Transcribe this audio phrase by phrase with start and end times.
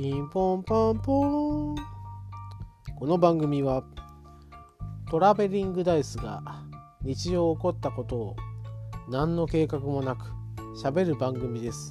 [0.00, 1.74] ピンポンパンポン。
[2.98, 3.84] この番組は
[5.10, 6.42] トラベリングダイスが
[7.02, 8.36] 日常起こったことを
[9.10, 10.24] 何の計画もなく
[10.82, 11.90] 喋る番組です。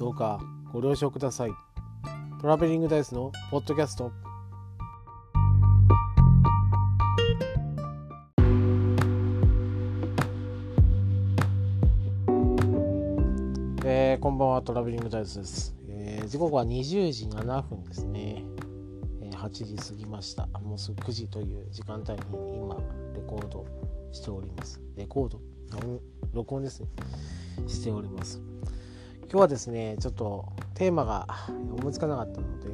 [0.00, 0.40] どうか
[0.72, 1.52] ご了承ください。
[2.40, 4.10] トラベリングダイスのポッドキャスト。
[13.84, 14.62] えーこんばんは。
[14.62, 15.76] トラベリングダイスです、
[16.16, 18.42] えー時刻は20時7分ですね、
[19.20, 20.46] えー8時過ぎました。
[20.60, 22.18] もうすぐ9時という時間帯に
[22.56, 22.76] 今
[23.14, 23.66] レコード
[24.12, 24.80] しております。
[24.96, 25.38] レコード？
[26.32, 26.88] 録音ですね。
[27.66, 28.40] しております。
[29.24, 31.26] 今日はですねちょっとテーマが
[31.78, 32.68] 思いつかなかったので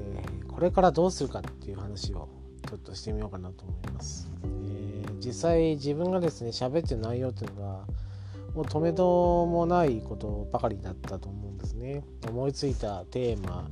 [0.47, 2.28] これからどうするかっていう話を
[2.69, 7.86] ちょっとしてみようかなと思います、えー実際自分がですね喋ってる内容っていうのが
[8.55, 12.05] もう止めどもないことばかりだったと思うんですね。
[12.29, 13.69] 思いついたテーマ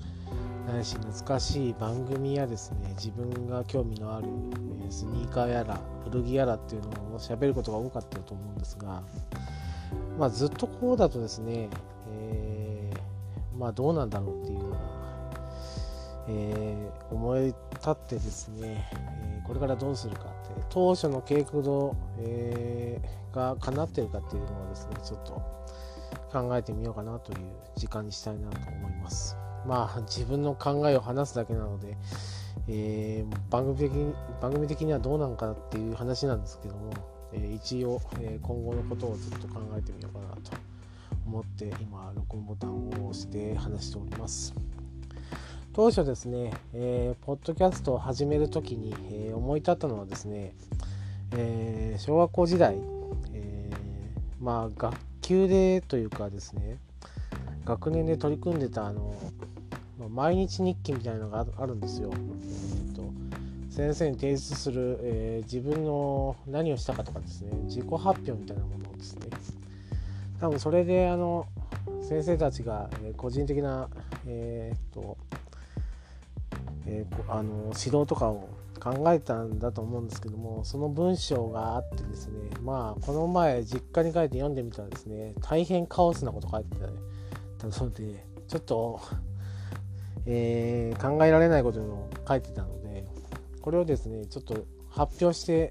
[0.71, 4.27] ないし懐かしい番組やですね自分が興味のある
[4.91, 9.03] スニーカーやら古着やらっていうのを喋ることが多かったと思うんですが
[10.19, 11.69] まあずっとこうだとですね、
[12.13, 14.77] えーまあどうなんだろうっていうのが、
[16.29, 17.55] えー思い立
[17.91, 18.89] ってですね、
[19.51, 25.33] これからどうするかって当初の計画度、えーが叶ってるかっていうのをですねちょっと
[26.33, 27.39] 考えてみようかなという
[27.77, 29.37] 時間にしたいなと思います。
[29.67, 31.97] まあ自分の考えを話すだけなので、
[32.69, 36.93] えー番組的に番組的にはどうなんかっていう話なんですけども、
[37.33, 40.53] えー一応、え今後のことをずっと考えてみようかなと
[41.27, 44.55] 思って今録音ボタンを押して話しております。
[45.73, 50.53] 当初ですね、えーポッドキャストを始めるときに、えー思い立ったのはですね、
[51.37, 52.77] えー小学校時代、
[53.33, 56.79] えーまあ学級でというかですね
[57.65, 59.15] 学年で取り組んでたあの
[60.09, 62.11] 毎日日記みたいなのがあるんですよ。
[62.13, 63.05] えーと
[63.71, 69.29] 先生に提出する、えー自分の何をしたかとかですね自己発表みたいなものをですね
[70.41, 71.47] 多分それであの
[72.03, 73.89] 先生たちが、え個人的な、
[74.27, 75.17] えーと
[76.91, 78.49] えーあの指導とかを
[78.81, 86.87] 考えたんだと思うんですけどもその文章があってですねまあこの前実家に帰って読んでみたらですね大変カオスなこと書いてた
[87.67, 89.01] のでちょっと、
[90.27, 93.07] えー考えられないことを書いてたので
[93.61, 95.71] これをですねちょっと発表して、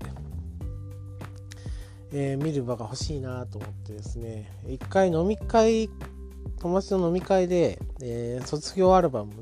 [2.14, 5.90] えー見る場が欲しいなと思ってですね一回飲み会
[6.60, 9.34] 友達の飲み会で、えー卒業アルバム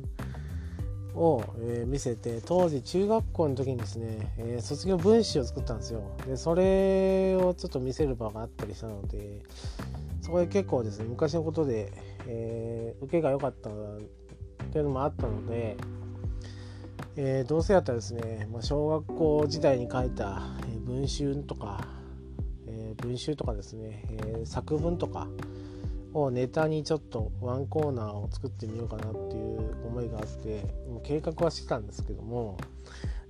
[1.17, 6.03] を、え見せて当時中学校の時にですね、え卒業文集を作ったんですよ。
[6.25, 9.41] でそれをちょっと見せる場があったりしたので
[10.21, 11.91] そこで結構ですね昔のことで、
[12.27, 13.73] えー受けが良かったっ
[14.71, 15.77] ていうのもあったので、
[17.15, 20.41] えーどうせやったらですね、まあ、小学校時代に書いた、
[20.85, 21.87] 文集とか、
[22.67, 25.27] えー文集とかですね、え作文とか
[26.13, 32.57] をネタにちょっとワンコーナーを作ってみようかなっていう思いがあってもう計画はしてたんですけども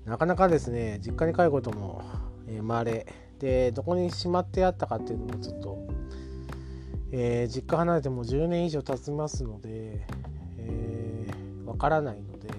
[0.06, 2.02] なかなかですね実家に帰ることも
[2.50, 3.06] えー、
[3.40, 5.88] でどこにしまってあったかっていうのもちょっと、
[7.12, 10.08] えー実家離れてもう10年以上経ちますので
[10.58, 12.50] えーからないので、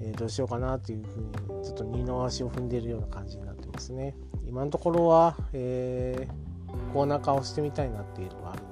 [0.00, 4.14] えーどうしようかなっていうふうにちょっと二の足を踏んでいるような感じになってますね。
[4.46, 6.52] 今のところは、えー
[6.92, 8.71] コーナー化をしてみたいなっていうのがあるので、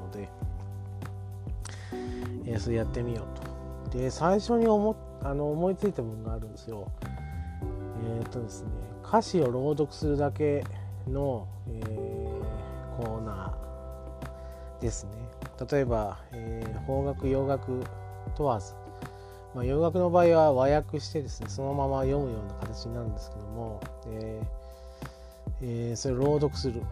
[2.52, 3.98] えそれやってみようと。
[3.98, 6.90] で最初に思っあの思いついたものがあるんですよ。
[8.18, 8.68] えっ、とですね
[9.04, 10.64] 歌詞を朗読するだけ
[11.08, 12.40] の、えー
[12.96, 15.12] コーナーですね。
[15.70, 17.84] 例えば、えー邦楽洋楽
[18.34, 18.74] 問わず、
[19.54, 24.46] まあ、洋楽の場合は和訳してですねそのまま読むような形になるんですけども、えー
[25.62, 26.82] えーそれを朗読する、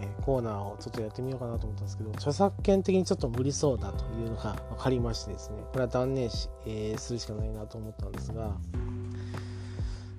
[0.00, 5.58] えーコーナーをちょっとやってみようかなと思ったんですけど著作権的にちょっと無理そうだというのが分かりましてですね。
[5.72, 8.56] これは断念し、えーするしかないなと思ったんですが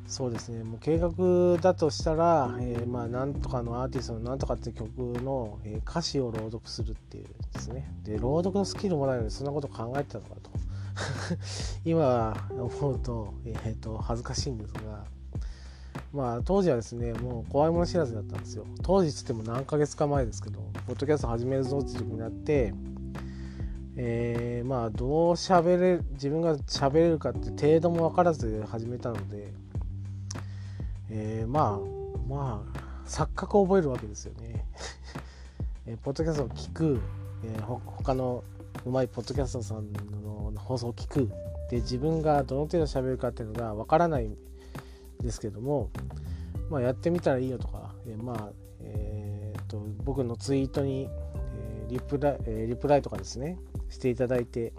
[0.06, 0.64] そうですね。
[0.64, 1.10] もう計画
[1.60, 4.90] だとしたら、えーまあなんとかのアーティストのなんとかっていう曲
[5.24, 7.90] の、えー歌詞を朗読するっていうですね。
[8.04, 10.52] で朗読のスキルもないのにそんなこと考えてたのかと。
[11.86, 15.06] 今思うと,、えーと恥ずかしいんですが
[16.14, 18.66] まあ当時はですねもう怖いもの知らずだったんですよ。
[18.84, 22.74] 当時つっても何ヶ月か前ですけどポッドキャスト始めるぞっていう時になって
[23.96, 29.54] えーまあどう喋れ自分が喋れるかって程度も分からずで始めたので、
[31.10, 34.66] えーまあまあ錯覚を覚えるわけですよね、
[35.86, 37.00] えーポッドキャストを聞く、
[37.44, 38.44] えーほ他の
[38.86, 41.30] うまいポッドキャストさんの放送を聞く。
[41.70, 44.38] で自分がどの程度喋るかっていうのがわからない
[45.24, 45.90] ですけども、
[46.70, 48.50] まあ、やってみたらいいよとか、えまあ
[48.82, 51.10] えーと、僕のツイートに、
[51.56, 53.58] えリプライ、えリプライとかですね
[53.90, 54.74] していただいて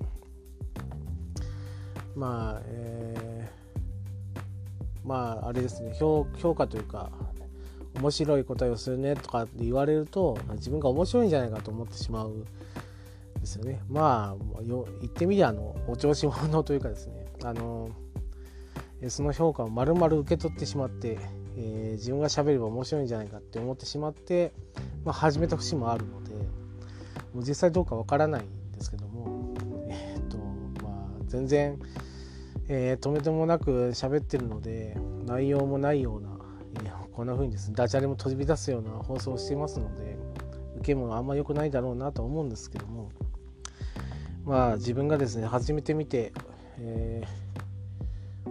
[2.15, 7.11] まあ、えー、まああれですね評価というか
[7.97, 12.45] 面白い答えをするねとかって言われると自分が面白いんじゃないかと思ってしまう
[13.41, 13.81] ですよね。
[13.89, 17.91] まあ言ってみりゃあのお調子者というかですねあの
[19.11, 21.19] その評価を丸々受け取ってしまって、
[21.57, 24.53] えー、自分が喋れば面白いんじゃないかって思ってしまって、
[25.05, 26.35] まあ、始めた節もあるので
[27.35, 29.55] もう実際どうかわからないんですけども、
[29.89, 30.39] えーと
[30.83, 31.79] まあ、全然、
[32.69, 34.97] えー、止めてもなく喋ってるので
[35.27, 36.29] 内容もないような、
[36.85, 40.17] え、こんな風にですねダジャレも飛び出すような放送をしていますので
[40.79, 43.11] 受けもあんま良くないだろうなと思うんですけども
[44.45, 46.33] まあ自分がですね始めてみて、
[46.79, 47.44] えー、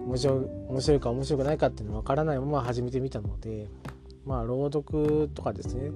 [0.05, 0.35] 面白
[0.69, 3.69] 面白いか面白くないかっていうの分からないまま始めてみたので
[4.25, 5.91] まあ朗読とかですね。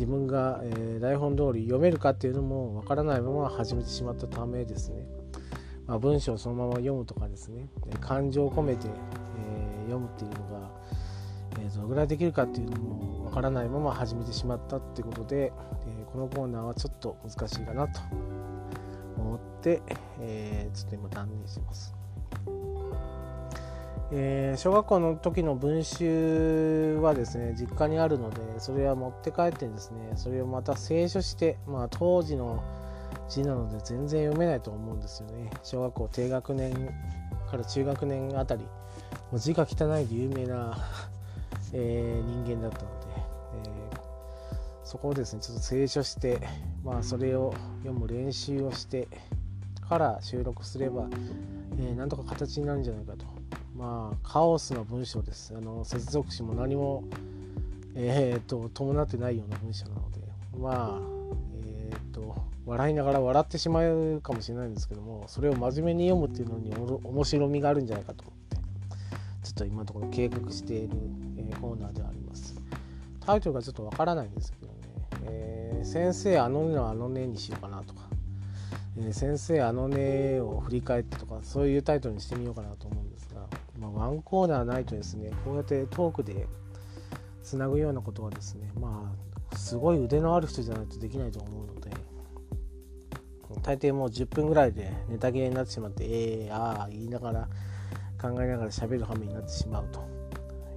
[0.00, 5.06] 自分が、えー、台本通り読めるかっていうのも分からないまま始めてしまったためですね、
[5.86, 7.68] まあ、文章をそのまま読むとかですね。
[8.00, 10.70] 感情を込めて、えー、読むっていうのが、
[11.60, 15.52] え、どのぐらいできるかっていうのも分からないまま始めてしまったっていうことで、
[15.86, 18.00] えこのコーナーはちょっと難しいかなと
[19.18, 19.82] 思って、
[20.20, 21.99] え、ちょっと今断念してます。
[24.12, 32.62] えー、小学校の時の文集はですね実家にあるのでそれは持って帰ってですねそれをまた清書してまあ当時の
[33.28, 36.72] 字なので全然読めないと思うんですよね小学校低学年
[37.50, 38.62] から中学年あたり
[39.30, 40.76] もう字が汚いで有名な、
[41.72, 43.06] えー、人間だったので、
[43.64, 44.00] えー、
[44.82, 46.40] そこをですねちょっと清書して
[46.84, 49.08] まあ、それを読む練習をして
[49.88, 51.08] から収録すれば、
[51.78, 53.26] えー、なんとか形になるんじゃないかと。
[53.74, 55.54] まあ、カオスな文章です。
[55.56, 57.04] あの接続詞も何も、
[57.94, 60.20] えーと、伴ってないような文章なので、
[60.58, 61.00] まあ、
[61.64, 62.36] えーと、
[62.66, 68.62] 笑いながら笑ってしまうかもしれないんですけども、それを真面目に読むっていうのに面白みがあるんじゃないかと思って、ちょ
[69.50, 70.96] っと今のところ計画している、
[71.38, 72.54] えー、コーナーではあります。
[73.20, 74.72] タイトルがちょっとわからないんですけどね、
[75.24, 78.02] えー先生あのねのあのねにしようかなとか、
[78.98, 83.46] えー、先生あのねを振り返ってとかそういうタイトルにしてみようかなと思うですが、
[83.78, 86.46] まあ、ワンコーナーないとですねこうやってトークで
[87.42, 89.14] つなぐようなことはですねま
[89.52, 91.90] あすごい腕のある人じゃないとできないと思うので
[93.62, 97.48] 大抵もう10分ぐらいでネタ切れになってしまってええー、ああ言いながら
[98.20, 100.08] 考えながら喋る羽目になってしまうと。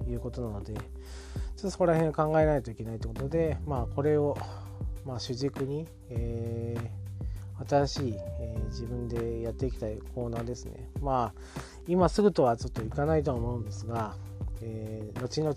[0.06, 0.82] いうことなのでちょっ
[1.62, 4.36] とそこら辺考えないといけないということでまあこれを
[5.04, 7.03] まあ、主軸に、えー、
[7.68, 10.90] 新しい、えー、自分でやっていきたいコーナーですね。
[11.00, 11.40] まあ
[11.86, 14.16] 今すぐとはちょっといかないとは思うんですが、
[14.62, 15.54] えー、後々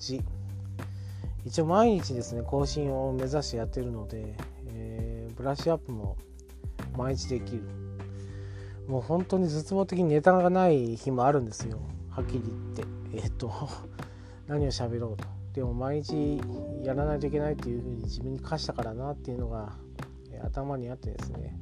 [1.46, 4.36] 一応毎日ですね更新を目指してやってるので、
[4.68, 6.18] えー、ブラッシュアップも
[6.98, 7.64] 毎日できる。
[8.88, 11.80] もう本当に絶望的にネタがない日もあるんですよ。
[12.10, 12.98] はっきり言って。
[13.14, 13.52] えっ、と
[14.48, 15.26] 何を喋ろうと。
[15.54, 16.40] でも毎日
[16.84, 19.76] やらないといけないっていうふうに自分に課したからなっていうのが、
[20.32, 21.60] え頭にあってですね。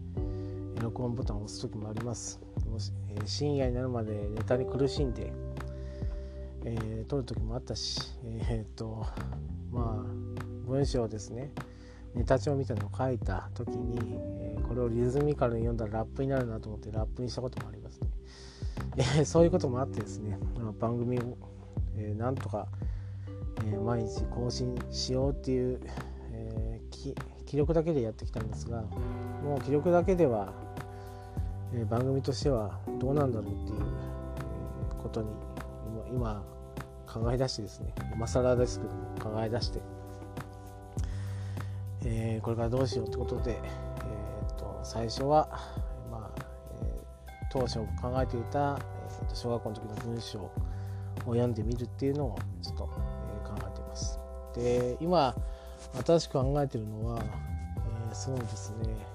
[0.86, 2.40] 録音ボタンを押す時もあります。
[2.70, 5.34] もし、え深夜になるまでネタに苦しんで、
[6.64, 9.06] えー、撮る時もあったしえー、っと
[9.72, 11.52] まあ文章ですね
[12.16, 13.98] ネタ帳みたいなのを書いた時に、
[14.40, 18.08] えー、これをリズミカルに読んだらラップになるなと思ってラップにしたこともありますね、
[18.98, 20.38] えー、そういうこともあってですね
[20.80, 21.38] 番組を、
[21.98, 22.68] えー、なんとか
[23.64, 25.80] えー、毎日更新しようっていう、
[26.32, 27.16] えー、
[27.46, 28.82] 記録だけでやってきたんですが
[29.44, 30.54] もう記録だけでは、
[31.74, 35.28] えー、番組としてはどうなんだろうっていう、えことに
[36.14, 36.44] 今
[37.08, 38.94] 考え出してですね今更ですけど
[39.30, 39.80] も考え出して、
[42.06, 45.48] えこれからどうしようってことで、えー、と最初は、
[46.12, 46.42] まあ
[46.82, 47.02] え
[47.52, 48.80] 当初考えていた、
[49.22, 50.52] えー、と小学校の時の文章を
[51.26, 52.90] 読んでみるっていうのをちょっと
[53.46, 54.20] え、考えています。
[54.54, 55.36] で今
[56.06, 57.22] 新しく考えてるのは、
[58.10, 59.15] えー、そうですね。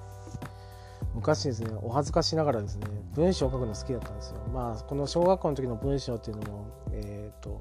[1.14, 7.61] 昔ですねお恥ずかしながらですね文章を書くの好きだったんですよまあこの小学校の時の文章っていうのもえっ、ー、と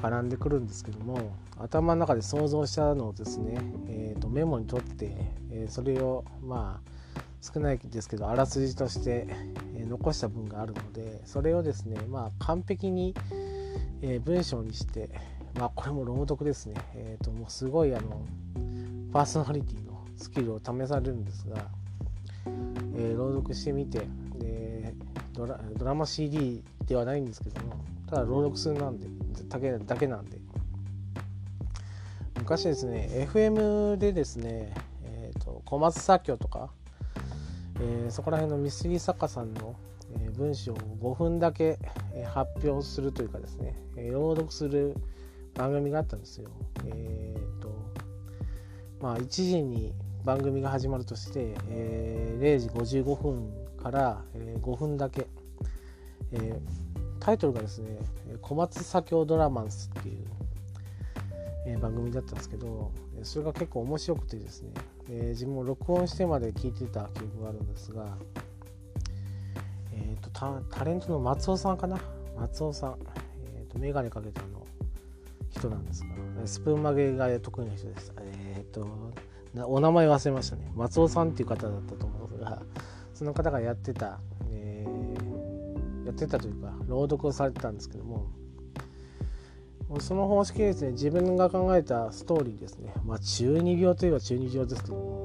[0.00, 5.16] 絡んでくるんですけども頭の中で想像したのをですね、えー、とメモに取って、
[5.50, 6.94] えー、それをまあ
[7.40, 9.26] 少ないですけどあらすじとして、
[9.76, 13.14] え残した文があるのでそれをですねまあ完璧に、
[14.00, 15.10] え文章にして、
[15.58, 16.74] まあこれも朗読ですね。
[16.94, 18.24] えっ、ー、ともうすごいあの
[19.12, 21.68] パーソナリティのスキルを試されるんですが、
[22.96, 24.06] えー、朗読してみて
[24.38, 24.94] で
[25.32, 27.74] ドラドラマ CD ではないんですけども
[28.08, 29.08] ただ朗読するなんで
[29.48, 30.38] だけだけなんで
[32.38, 34.74] 昔ですね FM でですね、
[35.04, 36.70] えーと、小松左京とか、
[37.80, 39.76] えー、そこら辺のミステリー作家さんの、
[40.20, 41.78] えー、文章を5分だけ、
[42.12, 44.94] えー、発表するというかですね、え朗読する
[45.54, 46.50] 番組があったんですよ。
[46.84, 47.74] えーと
[49.00, 49.94] まあ、1時に
[50.24, 53.52] 番組が始まるとして、え0時55分
[53.82, 55.26] から、え5分だけ、
[56.32, 56.60] え
[57.20, 57.98] タイトルがですね
[58.42, 60.24] 「小松左京ドラマンス」っていう
[61.66, 64.70] えー、番組だったんですけどそれが結構面白くてですね、
[65.08, 68.18] えー、自分も録音してまで聞いてた記憶があるんですが、
[69.92, 70.30] えーと、
[70.70, 71.98] タレントの松尾さんかな？
[72.36, 72.96] 松尾さん、
[73.56, 74.66] えーと、メガネかけたの
[75.50, 78.12] 人なんですがスプーン曲げが得意な人です。
[78.18, 79.12] えっ、ー、と
[79.62, 80.72] お名前忘れましたね。
[80.74, 82.62] 松尾さんっていう方だったと思うんですが
[83.12, 84.18] その方がやってた、
[84.50, 88.26] えー、やってたというか朗読をされてたんですけども
[90.00, 92.92] その方式ですね自分が考えたストーリーですね。
[93.04, 95.24] まあ中二病といえば中二病ですけども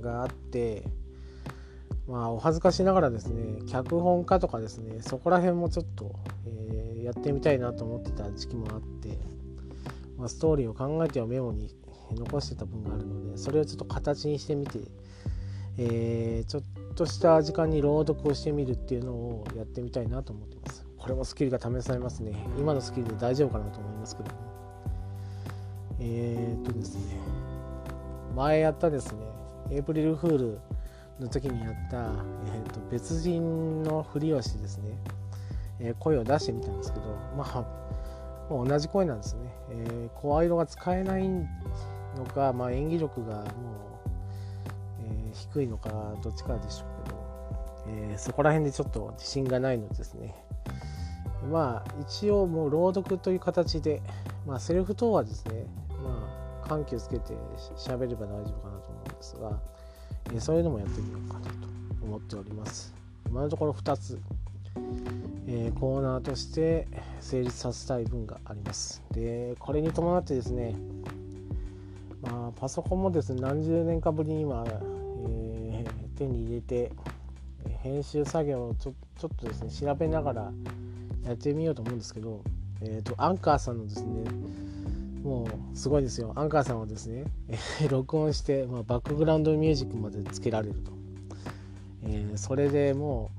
[0.00, 0.84] があって
[2.06, 6.14] まあお恥ずかしながらですね脚本家とかですねそこら辺もちょっと、
[6.46, 9.18] えー、やってみたいなと思ってた時期もあって、
[10.18, 11.74] まあ、ストーリーを考えてはメモに
[12.14, 14.78] 残してた分があるのでそれをちょっと形にしてみて、
[15.78, 16.62] えー、ちょっ
[16.94, 20.86] とした時間に朗読をしてみるっていうのをやってみたいなと思ってます。
[20.98, 22.32] これもスキルが試されますね。
[22.58, 24.38] 今のスキルで大丈夫かなと思いますけども。
[26.00, 27.18] えー、っとですね。
[28.34, 29.18] 前やったですね。
[29.70, 30.58] エイプリルフール
[31.20, 34.98] の時にやった、えー、と別人のふりをしてですね、
[35.80, 37.04] えー、声を出してみたんですけど
[37.36, 39.40] まあもう同じ声なんですね、
[39.70, 41.28] えー、声色が使えない
[42.16, 43.44] のか、まあ、演技力がもう、
[45.00, 47.16] えー、低いのかどっちかでしょうけど、
[47.88, 50.34] えー、そこら辺でちょっと自信がないのでですね
[51.50, 54.02] まあ一応もう朗読という形で、
[54.46, 55.66] まあ、セルフ等はですね、
[56.02, 57.34] まあ、緩急つけて
[57.76, 59.60] 喋れば大丈夫かなと思うんですが、
[60.34, 61.52] えそういうのもやってみようかなと
[62.02, 62.94] 思っております。
[63.26, 64.20] 今のところ2つ、
[65.46, 66.88] えー、コーナーとして
[67.20, 69.02] 成立させたい分があります。
[69.10, 70.74] で、これに伴ってですね、
[72.24, 76.92] まあ、パソコンもですね、何十年かぶりに今、えー、手に入れて、
[77.82, 80.52] 編集作業をちょちょっとですね、調べながら、
[81.24, 82.42] やってみようと思うんですけど、
[82.80, 84.30] えーと、アンカーさんのですね
[85.22, 86.32] もうすごいですよ。
[86.36, 90.92] アンカーさんはですね、え録音して、まあ、バックグラウンドミュージックまでつけられると、
[92.02, 93.30] えー、それでも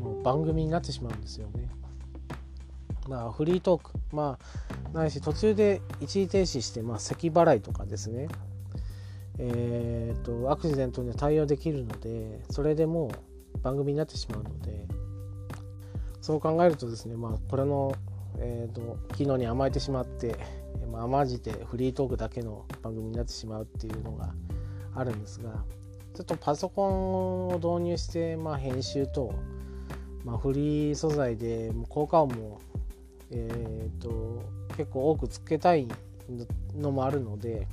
[0.00, 1.68] うもう番組になってしまうんですよね。
[3.08, 3.90] まあフリートーク。
[4.10, 8.28] まあないし途中で一時停止して、まあ、咳払いとかですね。
[9.40, 13.12] えーとアクシデントに対応できるのでそれでも
[13.54, 14.86] う番組になってしまうので
[16.20, 17.94] そう考えるとですね、まあ、これの、
[18.38, 20.36] えーと、機能に甘えてしまって、
[20.92, 24.34] まあ、甘じてフリートークだけの番組になってしまうっていうのが
[24.94, 25.64] あるんですが
[26.14, 29.32] ちょっとパソコンを導入して、まあ、編集と、
[30.24, 32.60] まあ、フリー素材で効果音も、
[33.30, 34.42] えーと、
[34.78, 35.88] 結構多くつけたい
[36.76, 37.66] のもあるので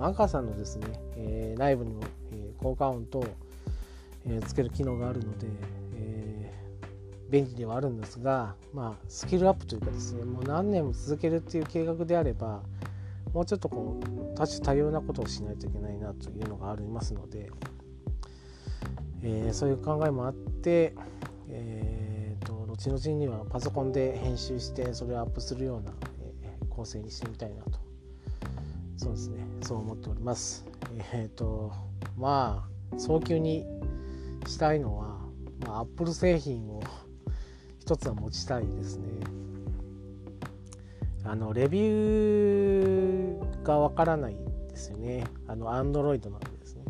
[0.00, 0.86] アンカーさんのですね、
[1.16, 2.02] えー、内部にも、
[2.32, 3.24] え、効果音と、
[4.26, 5.46] え、つける機能があるので
[5.94, 6.52] え、
[7.30, 12.62] 便利ではあるんですが、まあ、スキルアップというかですねもう何年も続けるっていう計画であれば
[13.32, 17.50] もうちょっとこう多種多様なことをしないといけないなというのがありますので、
[19.22, 20.94] えー、そういう考えもあって、
[21.48, 21.99] えー、
[22.82, 25.92] 後々にはパソコンで編集してそれをアップするような、
[26.42, 27.78] えー、構成にしてみたいなと。
[28.96, 29.44] そうですね。
[29.60, 30.64] そう思っております。
[31.12, 31.72] えっ、ー、と
[32.16, 33.66] まあ早急に
[34.46, 35.18] したいのは、
[35.66, 36.82] まあ、Apple 製品を
[37.80, 39.08] 一つは持ちたいですね。
[41.24, 44.36] あのレビューがわからない
[44.70, 45.24] ですよね。
[45.46, 46.84] あの Android なんですね。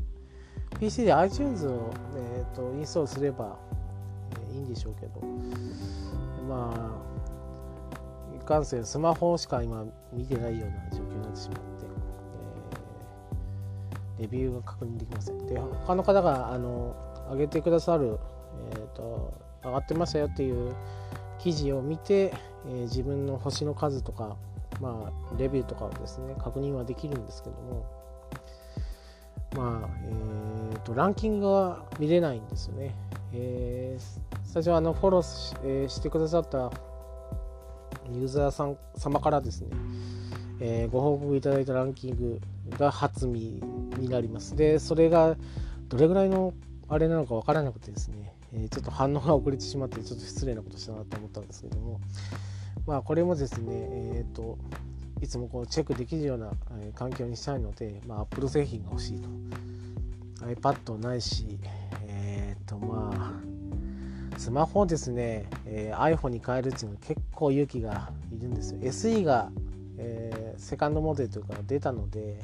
[0.79, 3.59] PC で iTunes を、えーと、インストールすれば、
[4.53, 5.21] いいんでしょうけど。
[6.49, 7.11] まあ
[8.37, 11.63] いかんせんスマホしか今見てないような状況になってしまって、
[14.19, 15.47] えー、レビューが確認できません。
[15.47, 16.97] で他の方があの
[17.31, 18.19] 上げてくださる、
[18.73, 20.75] えーと上がってましたよっていう
[21.39, 22.33] 記事を見て、
[22.67, 24.37] えー、自分の星の数とか、
[24.81, 27.87] まあ、レビューとかをですね確認はできるんですけども。
[29.57, 32.95] まあえーと、ランキングは見れないんですよね、
[33.33, 36.73] えー、最初はあのフォローし,、えー、してくださった
[38.13, 39.69] ユーザーさん様からですね、
[40.59, 42.41] えー、ご報告いただいたランキング
[42.77, 43.61] が初見
[43.97, 44.57] になります。
[44.57, 45.37] でそれが
[45.87, 46.53] どれぐらいの
[46.89, 52.01] あれなのか分からなくてですねえー、ちょっと反応が遅れてしまってちょっと失礼なことしたなと思ったんですけども
[52.89, 53.73] まあこれもですね
[54.17, 54.59] えっ、と
[55.23, 56.51] いつもこうチェックできるような、
[56.97, 59.29] 環境にしたいので、まあ、Apple 製品が欲しいと。
[60.45, 61.61] iPad ないし
[62.09, 63.60] えっ、とまあ
[64.41, 69.51] スマホをですね、えー、iPhone に変えるっていうのは結構勇気がいるんですよ SE が、
[69.99, 72.41] えー、セカンドモデルというか出たので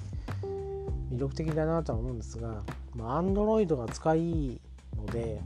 [1.10, 2.62] 魅力的だなとは思うんですが、
[2.94, 4.60] まあ、Android が使いい
[4.94, 5.40] ので、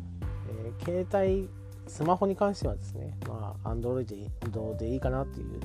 [0.49, 1.49] えー、携帯
[1.87, 4.04] スマホに関してはですね、まあ、Android
[4.76, 5.61] でいいかなっていう、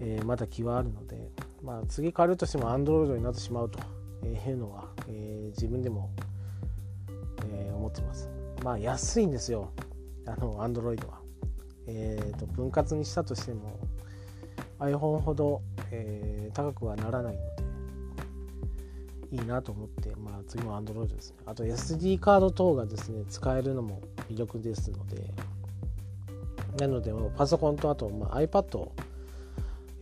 [0.00, 1.30] えー、まだ気はあるので、
[1.62, 3.78] まあ、次変わるとしても Android になってしまうと
[4.26, 6.10] いうのは、えー、自分でも、
[7.52, 8.35] えー、思ってます。
[8.62, 9.70] まあ安いんですよ、
[10.26, 11.20] あの Android は。
[11.88, 13.78] えーと、分割にしたとしても
[14.80, 17.66] iPhone ほど、えー、高くはならないので、
[19.32, 21.36] いいなと思って、まあ、次も Android ですね。
[21.46, 25.32] あと SD カード等がですね、使えるのも魅力ですので、
[26.78, 28.92] なので、パソコンとあと、まあ、iPad を、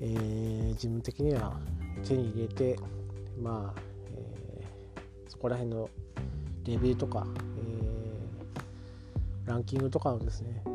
[0.00, 1.61] えー、自分的には
[2.02, 2.76] 手に入れて、
[3.40, 3.80] まあ、
[4.16, 5.88] えー、そこら辺の
[6.64, 7.26] レビューとか、
[9.46, 10.70] ランキングとかをですね、こ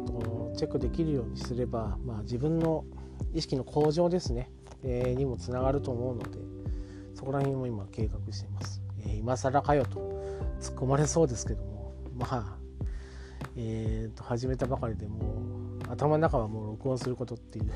[0.52, 2.86] のチェックできるようにすれば、まあ、自分の
[3.34, 4.52] 意識の向上ですね、
[4.84, 6.38] えー、にもつながると思うので、
[7.16, 8.82] そこら辺も今計画しています。
[9.02, 10.00] えー、今更かよと
[10.60, 12.58] 突っ込まれそうですけども、まあ、
[13.56, 17.72] えー、と始めたばかりでもう頭の中はもう録音することっていう、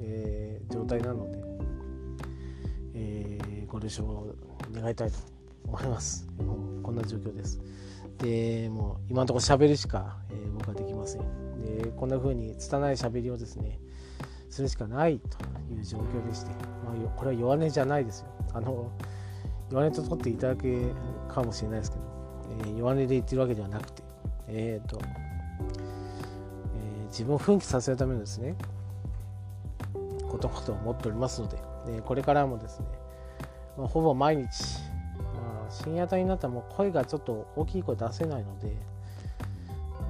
[0.00, 1.38] えー、状態なので、
[2.94, 4.34] えー、ご了承
[4.72, 5.18] 願いたいと
[5.66, 6.28] 思います。
[6.38, 7.60] もうこんな状況です。
[8.18, 11.22] で、もう今のところ喋るしか、えー、僕はできません。
[11.62, 13.78] で、こんな風に拙い喋りをですね、
[14.50, 15.38] するしかないと
[15.72, 16.50] いう状況でして、
[16.84, 18.26] まあ、これは弱音じゃないですよ。
[18.54, 18.90] あの
[19.70, 20.78] 弱音と取っていただけ
[21.28, 22.02] かもしれないですけど、
[22.62, 24.02] えー、弱音で言ってるわけではなくて、
[24.48, 25.00] えーと
[26.74, 28.56] え、自分を奮起させるためのですね
[30.28, 32.86] ことかと思っておりますので、え、これからもですね、
[33.76, 34.48] まあ、ほぼ毎日、
[35.70, 38.72] 深夜帯になったらもう声がちょっと大きい声出せないので、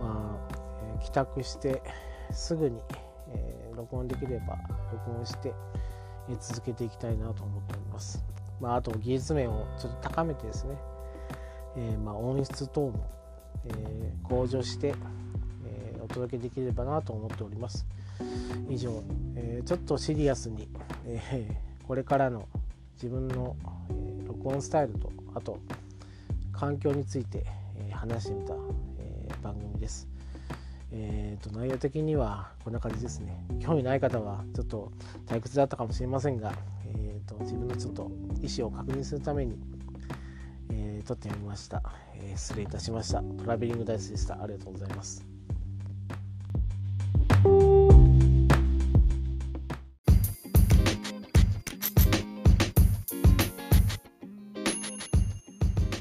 [0.01, 0.55] まあ
[0.95, 1.83] えー、帰宅して
[2.31, 2.81] すぐに、
[3.31, 4.59] えー、録音できれば
[4.93, 5.53] 録音して、
[6.29, 8.25] えー、続けていきたいなと思っております。
[8.61, 10.77] まあ、あと技術面をちょっと高めてですね、
[11.77, 13.07] え、まあ音質等も、
[13.65, 14.95] え、向上して、
[15.65, 17.87] え、お届けできればなと思っております。
[18.69, 19.03] 以上、
[19.37, 20.69] え、ちょっとシリアスに、
[21.07, 22.49] え、これからの
[22.95, 23.57] 自分の、
[23.91, 25.59] え、録音スタイルとあと
[26.53, 27.45] 環境について、
[27.77, 28.55] え、話してみた、
[28.99, 30.09] え、番組です。
[30.91, 33.45] えーと、内容的にはこんな感じですね。
[33.61, 34.93] 興味ない方はちょっと
[35.27, 36.53] 退屈だったかもしれませんが、
[36.87, 38.11] えーと、自分のちょっと
[38.41, 39.59] 意思を確認するために、
[40.71, 41.83] えー、撮ってみました、
[42.15, 43.23] えー、失礼いたしました。
[43.23, 44.43] トラベリングダイスでした。
[44.43, 45.38] ありがとうございます。